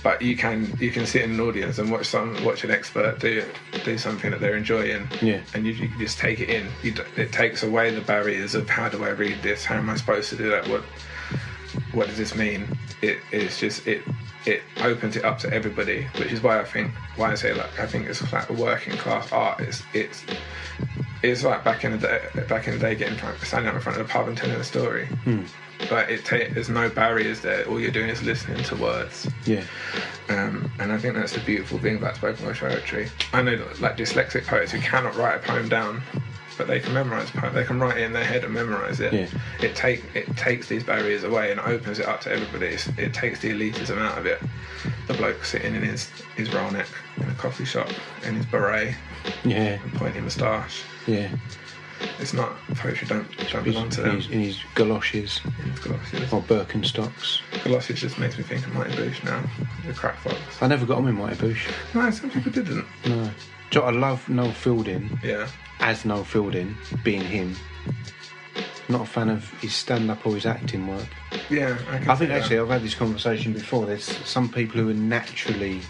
[0.08, 3.20] But you can you can sit in an audience and watch some watch an expert
[3.20, 3.44] do
[3.84, 5.06] do something that they're enjoying.
[5.22, 5.42] Yeah.
[5.54, 6.66] And you, you can just take it in.
[6.82, 9.66] You, d- it takes away the barriers of how do I read this?
[9.66, 10.66] How am I supposed to do that?
[10.70, 10.84] What
[11.92, 12.70] what does this mean?
[13.02, 14.02] It is just it
[14.46, 17.78] it opens it up to everybody, which is why I think why I say like
[17.78, 19.60] I think it's like a working class art.
[19.60, 20.24] It's it's
[21.24, 24.00] it's like back in the day, back in the day, getting standing up in front
[24.00, 25.08] of the pub and telling a story.
[25.90, 27.64] But it ta- there's no barriers there.
[27.68, 29.30] All you're doing is listening to words.
[29.46, 29.64] yeah,
[30.30, 33.10] Um, and I think that's the beautiful thing about spoken word poetry.
[33.32, 36.02] I know that, like dyslexic poets who cannot write a poem down,
[36.58, 37.54] but they can memorize a poem.
[37.54, 39.14] They can write it in their head and memorize it.
[39.14, 39.28] Yeah.
[39.62, 42.68] It take it takes these barriers away and opens it up to everybody.
[42.74, 44.42] It's, it takes the elitism out of it.
[45.06, 47.90] The bloke sitting in his his roll neck in a coffee shop
[48.26, 48.96] in his beret
[49.46, 50.82] yeah, and pointy moustache.
[51.08, 51.30] Yeah.
[52.20, 53.08] It's not poetry.
[53.08, 54.16] Don't don't belong to in, them.
[54.18, 56.32] his, in his galoshes It's Colossus.
[56.32, 57.40] or Birkenstocks.
[57.64, 59.42] Galoshes just makes me think of Mighty Boosh now.
[59.86, 60.38] The crack fox.
[60.62, 61.72] I never got on with Mighty Boosh.
[61.96, 62.86] No, some people didn't.
[63.08, 63.32] No.
[63.72, 65.48] Do you know, I love Noel Fielding Yeah.
[65.80, 67.56] as Noel Fielding, being him.
[68.90, 71.08] Not a fan of his stand up or his acting work.
[71.50, 72.42] Yeah, I can I think see that.
[72.42, 73.86] actually I've had this conversation before.
[73.88, 75.82] There's some people who are naturally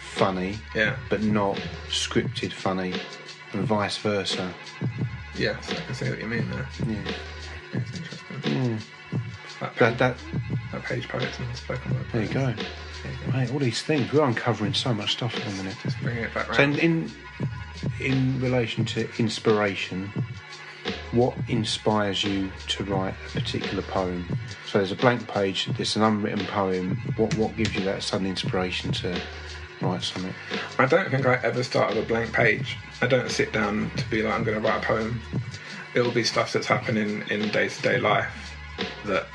[0.00, 0.96] funny, Yeah.
[1.08, 1.56] but not
[1.88, 2.94] scripted funny,
[3.52, 4.52] and vice versa.
[5.36, 6.68] Yes, I can see what you mean there.
[6.86, 7.12] Yeah.
[7.72, 8.36] It's interesting.
[8.42, 8.80] Mm.
[9.60, 10.16] That, That, page, that,
[10.72, 12.06] that page poets and spoken word.
[12.12, 12.44] there you go.
[12.46, 12.62] poets.
[13.02, 13.38] There you go.
[13.38, 15.76] Mate, all these things we're uncovering so much stuff at the minute.
[15.82, 16.76] Just bringing it back round.
[16.76, 17.10] So in, in
[18.00, 20.10] in relation to inspiration,
[21.12, 24.26] what inspires you to write a particular poem?
[24.66, 26.96] So there's a blank page, there's an unwritten poem.
[27.16, 29.18] What what gives you that sudden inspiration to
[29.82, 30.34] write something?
[30.78, 32.76] I don't think I ever start with a blank page.
[33.00, 35.20] I don't sit down to be like, I'm going to write a poem.
[35.94, 38.54] It will be stuff that's happening in day to day life
[39.06, 39.26] that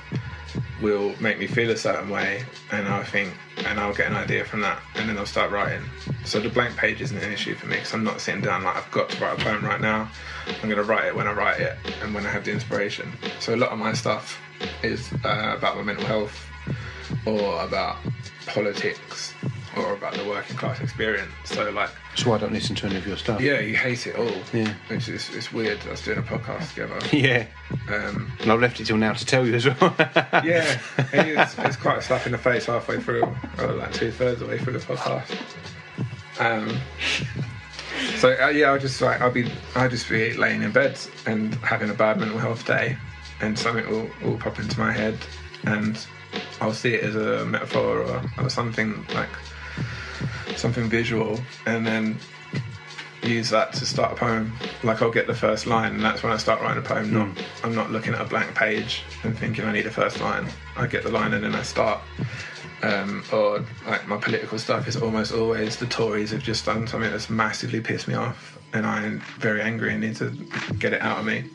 [0.82, 3.34] will make me feel a certain way, and I'll think,
[3.66, 5.82] and I'll get an idea from that, and then I'll start writing.
[6.26, 8.76] So the blank page isn't an issue for me because I'm not sitting down like
[8.76, 10.10] I've got to write a poem right now.
[10.48, 13.12] I'm going to write it when I write it and when I have the inspiration.
[13.40, 14.40] So a lot of my stuff
[14.84, 16.46] is uh, about my mental health,
[17.26, 17.98] or about
[18.48, 19.34] politics,
[19.78, 21.32] or about the working class experience.
[21.46, 23.42] So like That's why I don't listen to any of your stuff.
[23.42, 24.32] yeah, you hate it all.
[24.54, 24.74] Yeah.
[24.90, 27.00] It's, it's, it's weird us doing a podcast together.
[27.16, 27.48] Yeah.
[27.90, 29.78] Um, And I've left it till now to tell you as well.
[30.00, 30.80] yeah,
[31.14, 33.24] it is, it's quite a slap in the face halfway through,
[33.60, 35.36] or like two thirds of the way through the podcast.
[36.40, 36.78] Um,
[38.18, 41.56] so uh, yeah, I'll just like I'll be I'll just be laying in bed and
[41.56, 42.98] having a bad mental health day,
[43.42, 45.18] and something will, will pop into my head,
[45.64, 45.98] and
[46.62, 49.30] I'll see it as a metaphor or, or something like
[50.66, 52.18] something visual, and then
[53.22, 54.52] use that to start a poem.
[54.84, 57.14] Like I'll get the first line, and that's when I start writing a poem.
[57.14, 57.30] Not
[57.64, 60.48] I'm not looking at a blank page and thinking I need a first line.
[60.76, 62.02] I get the line and then I start.
[62.82, 67.12] Um, or like my political stuff is almost always the Tories have just done something
[67.12, 70.32] that's massively pissed me off, and I'm very angry and need to
[70.80, 71.46] get it out of me.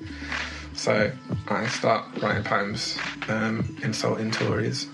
[0.75, 1.11] So
[1.49, 2.96] I start writing poems
[3.29, 4.88] um, insulting Tories,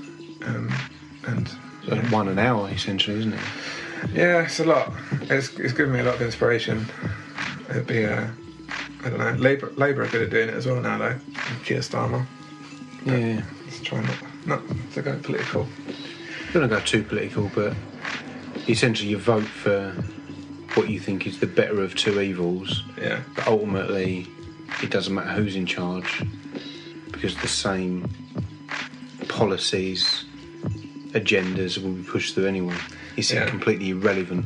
[0.46, 0.72] um,
[1.26, 1.46] and
[2.10, 3.40] One an hour, essentially, isn't it?
[4.12, 4.92] Yeah, it's a lot.
[5.22, 6.86] It's, it's given me a lot of inspiration.
[7.70, 8.32] It'd be a,
[9.04, 11.18] I don't know, Labour, Labour are good at doing it as well now though.
[11.64, 12.26] Keir Starmer.
[13.04, 13.42] Yeah.
[13.64, 14.62] Let's try not, not
[14.94, 15.66] to go political.
[16.52, 17.74] don't want go too political, but
[18.68, 19.92] essentially you vote for
[20.74, 22.82] what you think is the better of two evils.
[23.00, 24.26] Yeah, But ultimately,
[24.82, 26.22] it doesn't matter who's in charge
[27.10, 28.10] because the same
[29.28, 30.24] policies,
[31.12, 32.76] agendas will be pushed through anyway.
[33.16, 33.46] It's Yeah.
[33.48, 34.44] completely irrelevant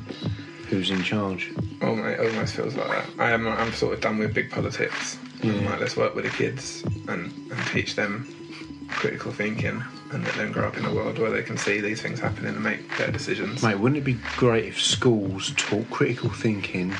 [0.69, 1.51] who's in charge.
[1.83, 3.07] oh, mate, it almost feels like that.
[3.19, 5.19] I am, I'm sort of done with big politics.
[5.43, 8.27] I'm like, let's work with the kids and, and teach them
[8.89, 12.03] critical thinking and let them grow up in a world where they can see these
[12.03, 13.63] things happening and make their decisions.
[13.63, 16.95] Mate, wouldn't it be great if schools taught critical thinking,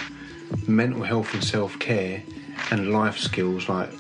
[0.67, 2.23] mental health and self care,
[2.71, 3.91] and life skills like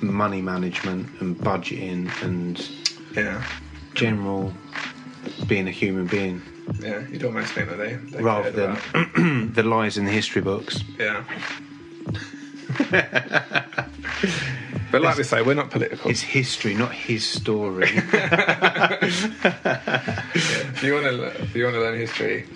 [0.00, 2.66] money management and budgeting and
[3.16, 3.42] Yeah,
[3.94, 4.54] general
[5.46, 6.42] being a human being
[6.78, 7.06] yeah.
[7.08, 10.82] You'd almost think that they, they rather than the lies in the history books.
[10.98, 11.24] Yeah.
[14.92, 16.10] but like we say, we're not political.
[16.10, 17.90] It's history, not his story.
[20.32, 22.46] If you want to, if you want to learn history,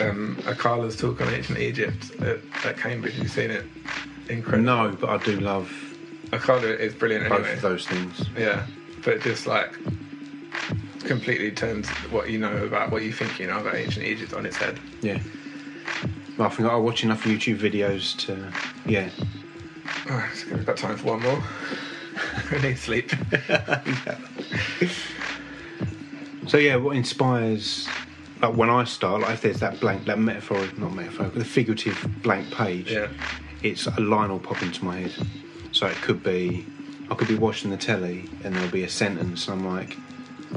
[0.00, 3.14] um, Akala's talk on ancient Egypt at, at Cambridge.
[3.14, 3.64] Have you seen it?
[4.28, 4.64] Incredible.
[4.64, 5.68] no, but I do love
[6.30, 7.54] Akala is brilliant both anyway.
[7.54, 8.28] of those things.
[8.36, 8.66] Yeah,
[9.04, 9.72] but just like
[11.06, 14.44] completely turns what you know about what you think you know about ancient Egypt on
[14.46, 14.78] its head.
[15.00, 15.18] Yeah.
[16.38, 18.52] I think I watch enough YouTube videos to,
[18.84, 19.08] yeah.
[20.10, 21.42] Oh, we've got time for one more.
[22.52, 23.10] we need sleep.
[26.48, 27.88] So yeah, what inspires?
[28.40, 32.06] Like when I start, like if there's that blank, that metaphor, not metaphor, the figurative
[32.22, 33.08] blank page, Yeah.
[33.64, 35.26] it's a line will pop into my head.
[35.72, 36.64] So it could be,
[37.10, 39.96] I could be watching the telly and there'll be a sentence, and I'm like,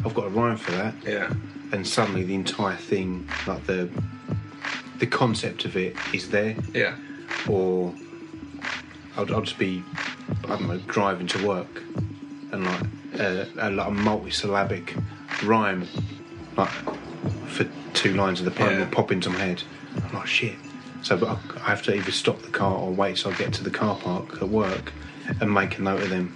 [0.06, 1.32] I've got a rhyme for that, Yeah,
[1.72, 3.90] and suddenly the entire thing, like the
[5.00, 6.56] the concept of it, is there.
[6.74, 6.96] yeah,
[7.48, 7.94] Or
[9.16, 9.82] I'll, I'll just be,
[10.44, 11.84] I don't know, driving to work,
[12.52, 12.82] and like
[13.20, 14.96] a, a, like a multi-syllabic
[15.44, 15.88] rhyme,
[16.58, 16.70] like
[17.48, 18.80] for two lines of the poem Yeah.
[18.86, 19.64] will pop into my head.
[20.04, 20.56] I'm like shit.
[21.02, 23.54] So, but I, I have to either stop the car or wait till I get
[23.54, 24.92] to the car park at work
[25.40, 26.36] and make a note of them,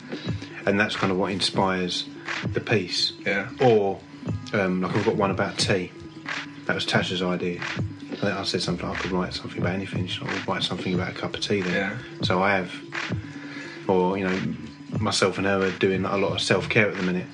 [0.66, 2.06] and that's kind of what inspires
[2.54, 3.14] the piece.
[3.26, 3.50] yeah.
[3.62, 4.00] Or
[4.54, 5.92] um, like I've got one about tea.
[6.66, 7.60] That was Tasha's idea.
[7.62, 8.88] I think I said something.
[8.88, 10.08] I could write something about anything.
[10.08, 11.74] Like, "Well, write something about a cup of tea then.
[11.74, 11.98] Yeah.
[12.22, 12.72] So I have,
[13.88, 14.40] or you know,
[15.00, 17.28] myself and her are doing a lot of self care at the minute,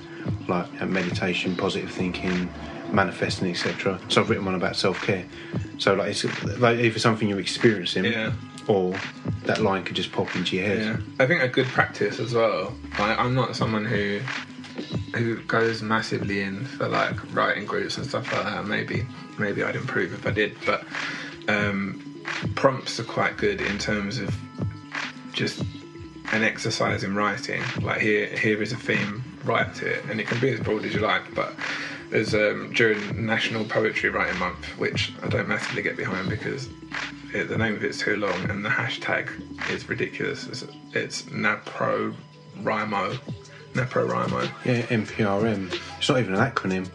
[0.48, 2.50] like meditation, positive thinking,
[2.92, 4.00] manifesting, etc.
[4.10, 5.26] So I've written one about self care.
[5.78, 6.24] So like it's
[6.60, 8.34] like either something you're experiencing, Yeah.
[8.68, 8.96] or
[9.44, 10.80] that line could just pop into your head.
[10.80, 12.74] Yeah, I think a good practice as well.
[12.98, 14.22] Like, I'm not someone who
[15.16, 18.66] who goes massively in for like writing groups and stuff like that.
[18.66, 19.06] Maybe
[19.38, 20.86] maybe I'd improve if I did, but
[21.48, 22.24] um,
[22.56, 24.36] prompts are quite good in terms of
[25.34, 25.62] just
[26.32, 27.62] an exercise in writing.
[27.82, 30.86] Like here here is a theme, write to it, and it can be as broad
[30.86, 31.54] as you like, but.
[32.10, 36.68] There's um, during National Poetry Writing Month, which I don't massively get behind because
[37.34, 39.30] it, the name of it's too long and the hashtag
[39.70, 40.48] is ridiculous.
[40.48, 43.20] It's, it's NaPoWriMo.
[43.86, 44.50] NaPoWriMo.
[44.66, 45.74] Yeah, NPRM.
[45.98, 46.90] It's not even an acronym.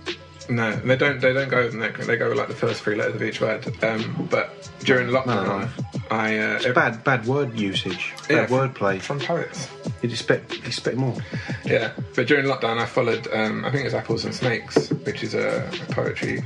[0.49, 1.20] No, they don't.
[1.20, 2.07] They don't go with an acronym.
[2.07, 3.66] They go with like the first three letters of each word.
[3.83, 5.68] Um, but during lockdown, No, no,
[6.11, 9.01] I uh, ev- Bad, bad word usage, bad from- wordplay.
[9.01, 9.68] from poets.
[10.03, 11.16] You'd expect expect more.
[11.64, 13.27] Yeah, but during lockdown, I followed.
[13.33, 16.44] Um, I think it's Apples and Snakes, which is a, a poetry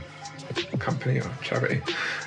[0.78, 1.82] company or charity.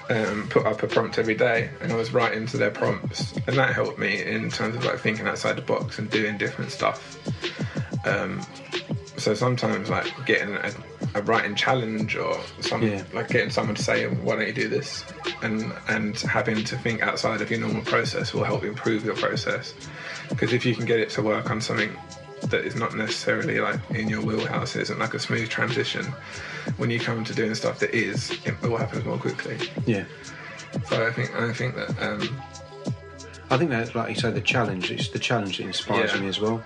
[0.10, 3.56] Um, put up a prompt every day, and I was writing to their prompts, and
[3.58, 7.17] that helped me in terms of like thinking outside the box and doing different stuff.
[8.05, 8.41] Um,
[9.17, 10.71] so sometimes like getting a,
[11.15, 13.03] a writing challenge or some Yeah.
[13.13, 15.05] like getting someone to say why don't you do this
[15.43, 19.75] and and having to think outside of your normal process will help improve your process
[20.29, 21.95] because if you can get it to work on something
[22.49, 26.05] that is not necessarily like in your wheelhouse it isn't like a smooth transition
[26.77, 30.05] when you come to doing stuff that is it all happens more quickly Yeah.
[30.87, 32.41] so i think i think that um
[33.51, 36.21] I think that, like you say, the challenge, it's the challenge that inspires Yeah.
[36.21, 36.63] me as well.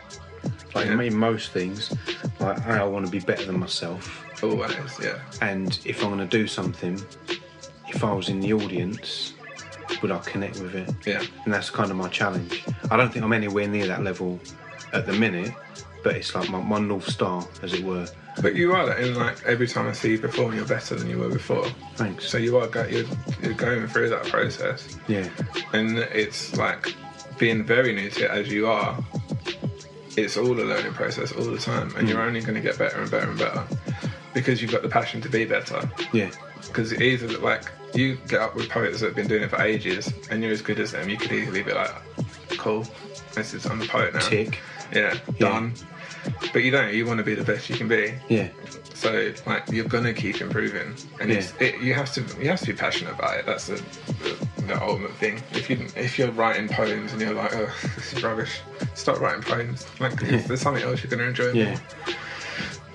[0.75, 1.93] Like in most things,
[2.39, 4.23] like I want to be better than myself.
[4.43, 7.01] Oh, always yeah And if I'm going to do something,
[7.87, 9.33] if I was in the audience,
[10.01, 10.93] would I connect with it?
[11.05, 12.63] yeah And that's kind of my challenge.
[12.91, 14.39] I don't think I'm anywhere near that level
[14.91, 15.53] at the minute,
[16.03, 18.07] but it's like my, my North Star, as it were.
[18.41, 21.17] but you are and like every time i see you perform you're better than you
[21.17, 22.27] were before Thanks.
[22.29, 23.05] so you are go- you're,
[23.41, 25.29] you're going through that process yeah.
[25.71, 26.93] and it's like
[27.39, 28.93] being very new to it as you are
[30.17, 32.27] it's all a learning process all the time and you're mm.
[32.27, 33.63] only going to get better and better and better
[34.33, 36.31] because you've got the passion to be better Yeah.
[36.67, 40.11] because either like you get up with poets that have been doing it for ages
[40.29, 41.91] and you're as good as them you could easily be like
[42.57, 42.85] cool
[43.33, 44.59] this is i'm a poet now Tick.
[44.93, 45.73] yeah done
[46.53, 48.49] but you don't you want to be the best you can be Yeah.
[48.93, 52.67] so like you're gonna keep improving, and it's, it, you have to you have to
[52.67, 53.45] be passionate about it.
[53.45, 53.75] That's the,
[54.23, 55.41] the, the ultimate thing.
[55.53, 58.59] If you if you're writing poems and you're like, oh, this is rubbish,
[58.93, 59.85] stop writing poems.
[59.99, 61.51] Like there's something else you're gonna enjoy.
[61.51, 61.71] Yeah.
[61.71, 61.79] More.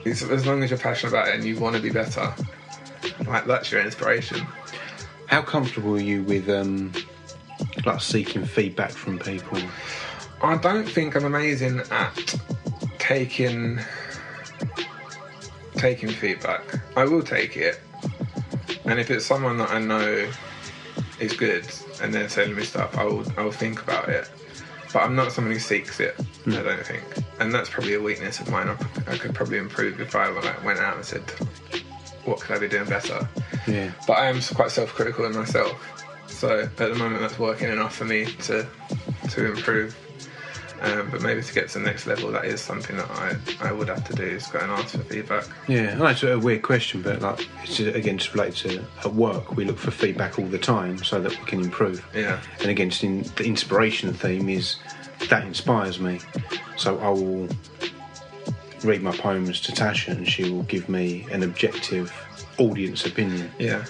[0.04, 2.32] It's, as long as you're passionate about it and you want to be better,
[3.26, 4.46] like that's your inspiration.
[5.26, 6.92] How comfortable are you with um,
[7.84, 9.58] like seeking feedback from people?
[10.42, 12.40] I don't think I'm amazing at
[12.98, 13.78] taking
[15.74, 16.62] taking feedback.
[16.96, 17.80] I will take it,
[18.84, 20.30] and if it's someone that I know
[21.20, 21.68] is good
[22.02, 24.28] and they're telling me stuff, I will I will think about it.
[24.92, 26.14] But I'm not someone who seeks it.
[26.44, 26.54] Hmm.
[26.54, 27.04] I don't think,
[27.38, 28.68] and that's probably a weakness of mine.
[28.68, 31.22] I, I could probably improve if I like, went out and said,
[32.24, 33.28] "What could I be doing better?"
[33.68, 33.92] Yeah.
[34.06, 35.78] But I am quite self-critical in myself.
[36.26, 38.66] So at the moment, that's working enough for me to
[39.30, 39.96] to improve.
[40.80, 43.36] Um, but maybe to get to the next level, that is something that I,
[43.68, 45.44] I would have to do is go and ask for feedback.
[45.68, 49.14] Yeah, I know a weird question, but like it's just, again just related to at
[49.14, 49.56] work.
[49.56, 52.06] We look for feedback all the time so that we can improve.
[52.14, 52.40] Yeah.
[52.60, 54.76] And again, just in, the inspiration theme is
[55.28, 56.20] that inspires me.
[56.76, 57.48] So I will
[58.82, 62.12] read my poems to Tasha, and she will give me an objective
[62.58, 63.50] audience opinion.
[63.58, 63.84] Yeah.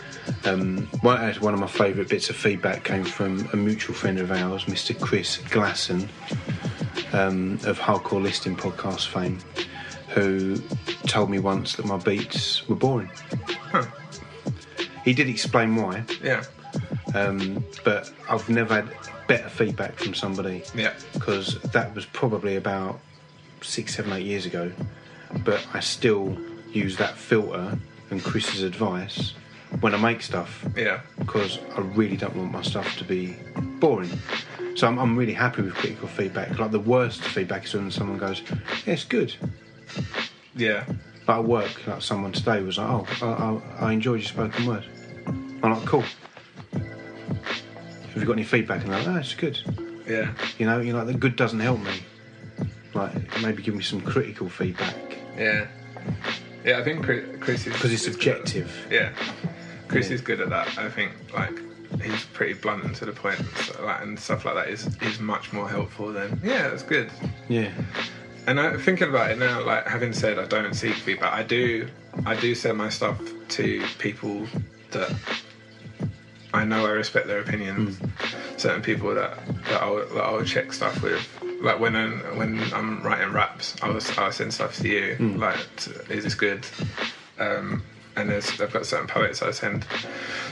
[0.44, 4.30] Um, one, one of my favourite bits of feedback came from a mutual friend of
[4.30, 4.98] ours, Mr.
[4.98, 6.08] Chris Glasson,
[7.12, 9.38] um, of Hardcore Listing podcast fame,
[10.10, 10.56] who
[11.06, 13.10] told me once that my beats were boring.
[13.70, 13.86] Huh.
[15.04, 16.44] He did explain why, Yeah.
[17.14, 18.88] um, but I've never had
[19.26, 20.92] better feedback from somebody Yeah.
[21.12, 23.00] because that was probably about
[23.62, 24.72] six, seven, eight years ago.
[25.44, 26.36] But I still
[26.72, 27.78] use that filter
[28.10, 29.34] and Chris's advice
[29.80, 31.00] when I make stuff Yeah.
[31.18, 33.36] because I really don't want my stuff to be
[33.78, 34.10] boring.
[34.80, 36.58] So I'm, I'm really happy with critical feedback.
[36.58, 38.40] Like the worst feedback is when someone goes,
[38.86, 39.36] "Yeah, it's good."
[40.56, 40.86] Yeah.
[41.28, 44.64] Like at work, like someone today was like, "Oh, I, I, I enjoyed your spoken
[44.64, 44.86] word."
[45.26, 46.02] I'm like, "Cool."
[46.72, 48.82] Have you got any feedback?
[48.84, 49.60] And they're like, "Oh, it's good."
[50.08, 50.32] Yeah.
[50.56, 51.92] You know, you know, the good doesn't help me.
[52.94, 54.96] Like maybe give me some critical feedback
[55.36, 55.66] Yeah.
[56.64, 56.78] Yeah.
[56.78, 58.74] I think Chris, is because it's subjective.
[58.90, 59.12] Yeah.
[59.88, 60.14] Chris Yeah.
[60.14, 60.78] is good at that.
[60.78, 61.60] I think like
[62.02, 63.40] he's pretty blunt and to the point,
[63.80, 67.10] like, and stuff like that is is much more helpful than yeah, that's good.
[67.48, 67.70] Yeah,
[68.46, 71.88] And I, thinking about it now, like having said I don't seek feedback, I do,
[72.26, 74.46] I do send my stuff to people
[74.92, 75.12] that
[76.52, 78.00] I know I respect their opinions.
[78.56, 81.26] Certain people that that I'll, that I'll check stuff with.
[81.62, 85.16] Like when I'm when I'm writing raps, I'll, I'll send stuff to you.
[85.38, 86.66] Like, t- is this good?
[87.38, 87.82] Um,
[88.20, 89.86] and there's I've got certain poets I send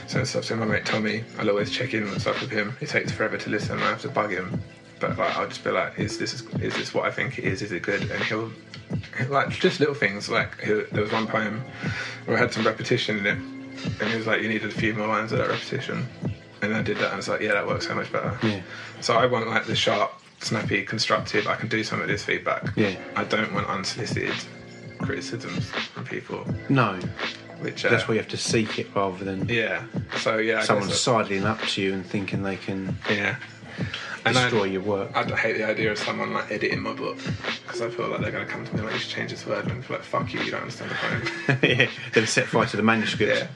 [0.07, 0.55] send stuff to.
[0.55, 2.75] My mate Tommy, I'll always check in and stuff with him.
[2.81, 3.79] It takes forever to listen.
[3.79, 4.61] I have to bug him,
[4.99, 7.61] but like I'll just be like, is this is this what I think it is?
[7.61, 8.01] Is it good?
[8.09, 8.51] And he'll
[9.29, 10.29] like just little things.
[10.29, 11.63] Like he'll, there was one poem
[12.25, 13.37] where I had some repetition in it,
[14.01, 16.07] and he was like, you needed a few more lines of that repetition.
[16.61, 18.37] And I did that, and I was like, yeah, that works so much better.
[18.45, 18.61] Yeah.
[18.99, 21.47] So I want like the sharp, snappy, constructive.
[21.47, 22.75] I can do some of this feedback.
[22.75, 22.95] Yeah.
[23.15, 24.33] I don't want unsolicited
[24.99, 26.45] criticisms from people.
[26.67, 26.99] no,
[27.61, 29.83] which uh, That's why you have to seek it rather than yeah.
[30.17, 33.35] So yeah, I someone sidling up to you and thinking they can yeah.
[34.25, 35.09] And I- destroy your work.
[35.15, 37.17] I hate the idea of someone like editing my book
[37.65, 39.45] because I feel like they're going to come to me like, you should change this
[39.45, 41.63] word, and be like, fuck you, you don't understand the point.
[41.79, 43.33] yeah, then set fire to the manuscript.
[43.39, 43.47] yeah.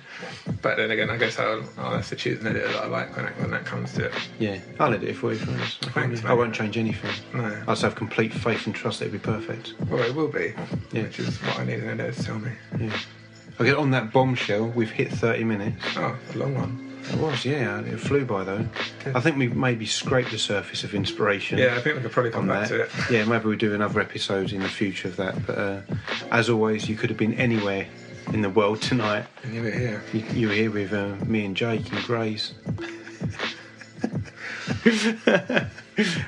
[0.61, 3.13] But then again, I guess I'll, I'll have to choose an editor that I like
[3.17, 4.13] when, I, when that comes to it.
[4.39, 5.39] Yeah, I'll edit it for you.
[5.39, 5.83] First.
[5.87, 7.11] Thanks, I won't change anything.
[7.33, 7.43] No.
[7.63, 9.73] I just have complete faith and trust that it'll be perfect.
[9.89, 10.53] Well, it will be,
[10.93, 11.03] Yeah.
[11.03, 12.51] which is what I need an editor to tell me.
[12.79, 12.97] Yeah.
[13.59, 15.83] Okay, on that bombshell, we've hit 30 minutes.
[15.95, 16.93] Oh, a long one.
[17.11, 17.81] It was, yeah.
[17.81, 18.65] It flew by though.
[19.13, 21.57] I think we maybe scraped the surface of inspiration.
[21.57, 22.75] Yeah, I think we could probably come back that.
[22.75, 23.11] to it.
[23.11, 25.45] Yeah, maybe we'll do another episode in the future of that.
[25.45, 25.81] But uh,
[26.31, 27.87] as always, you could have been anywhere
[28.31, 29.25] in the world tonight.
[29.43, 30.01] And you were here.
[30.13, 32.53] You, you were here with uh, me and Jake and Grace.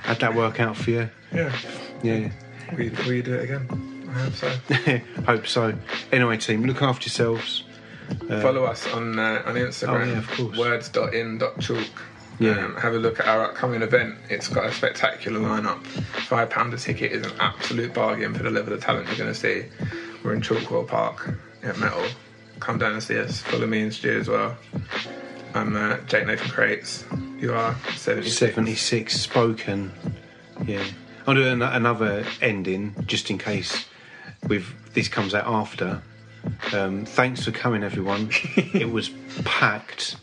[0.04, 1.10] How'd that work out for you?
[1.34, 1.56] Yeah.
[2.04, 2.32] Yeah.
[2.72, 3.95] Will you, will you do it again?
[4.15, 4.49] Hope so.
[5.25, 5.73] Hope so.
[6.12, 7.63] Anyway, team, look after yourselves.
[8.28, 10.01] Follow us on uh, on Instagram.
[10.01, 10.58] Oh, yeah, of course.
[10.58, 12.04] Words.in.chalk.
[12.39, 12.65] Yeah.
[12.65, 14.15] Um, have a look at our upcoming event.
[14.30, 15.86] It's got a spectacular lineup.
[16.28, 19.34] Five pound a ticket is an absolute bargain for the level of talent you're going
[19.34, 19.65] to see.
[20.23, 22.06] We're in Chalkwell Park at Metal.
[22.60, 23.41] Come down and see us.
[23.41, 24.58] Follow me and Stu as well.
[25.54, 27.06] I'm uh, Jake Nathan Crates.
[27.39, 28.54] You are SVNTY6.
[28.54, 29.91] SVNTY6 spoken.
[30.65, 30.84] Yeah.
[31.28, 33.86] I'll do an- another ending just in case
[34.48, 36.02] with this comes out after.
[36.74, 38.30] Um, thanks for coming, everyone.
[38.56, 39.10] it was
[39.44, 40.18] packed.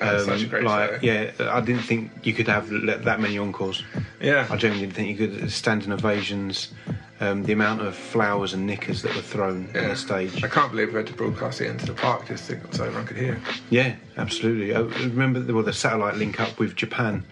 [0.00, 0.98] Um, a like, show.
[1.00, 3.82] yeah, I didn't think you could have that many encores.
[4.20, 4.46] Yeah.
[4.50, 6.72] I genuinely didn't think you could standing ovations.
[7.20, 10.42] Um, the amount of flowers and knickers that were thrown on the stage.
[10.42, 13.16] I can't believe we had to broadcast it into the park just so everyone could
[13.16, 13.40] hear.
[13.70, 14.74] Yeah, absolutely.
[14.74, 17.24] I remember the, well, the satellite link up with Japan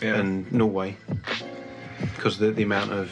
[0.00, 0.14] Yeah.
[0.20, 0.96] and Norway
[2.14, 3.10] because the, the amount of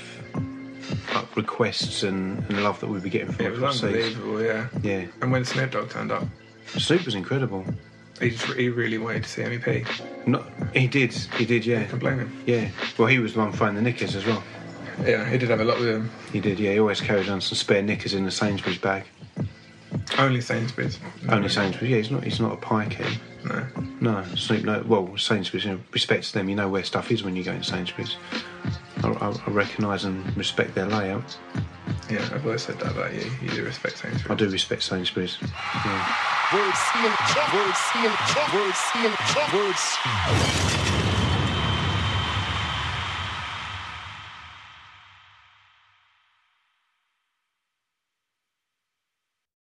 [1.34, 4.68] requests and, and love that we'd be getting from it was unbelievable, yeah.
[4.82, 6.24] Yeah, And when Snoop Dogg turned up,
[6.66, 7.64] Snoop was incredible.
[8.20, 9.86] he just he really wanted to see MEP.
[10.26, 12.42] Not, he did, he did, yeah, Can blame him.
[12.46, 12.68] yeah.
[12.98, 14.42] Well, he was the one finding the knickers as well.
[15.04, 16.10] Yeah, he did have a lot with him.
[16.32, 16.72] He did, yeah.
[16.72, 19.04] He always carried on some spare knickers in the Sainsbury's bag.
[20.18, 20.98] Only Sainsbury's.
[21.28, 21.96] Only Sainsbury's, yeah.
[21.98, 23.18] He's not, he's not a pikey.
[23.44, 23.66] No.
[24.00, 24.64] No, Snoop.
[24.64, 25.64] No, well, Sainsbury's.
[25.66, 26.48] You know, respect to them.
[26.48, 28.16] You know where stuff is when you go in Sainsbury's.
[29.04, 31.36] I, I, I recognise and respect their layout.
[32.10, 33.30] Yeah, I've always said that about you.
[33.42, 35.38] You do respect I do respect Sainsbury's.
[35.42, 36.16] Yeah.
[36.54, 37.14] Words, see 'em,
[37.54, 38.80] words,
[39.52, 39.92] words,
[40.86, 40.95] words.